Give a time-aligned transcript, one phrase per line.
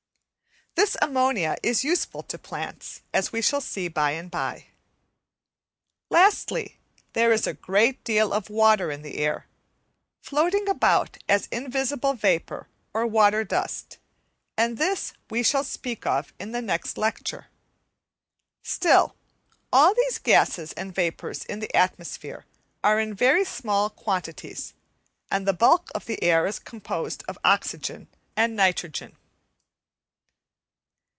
[0.75, 4.67] This ammonia is useful to plants, as we shall see by and by.
[6.09, 6.79] Lastly,
[7.11, 9.47] there is a great deal of water in the air,
[10.21, 13.97] floating about as invisible vapour or water dust,
[14.57, 17.47] and this we shall speak of in the next lecture.
[18.63, 19.13] Still,
[19.73, 22.45] all these gases and vapours in the atmosphere
[22.81, 24.73] are in very small quantities,
[25.29, 28.07] and the bulk of the air is composed of oxygen
[28.37, 29.17] and nitrogen.